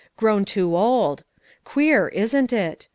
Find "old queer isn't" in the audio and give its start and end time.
0.75-2.51